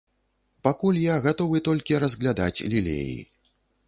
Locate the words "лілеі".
2.73-3.13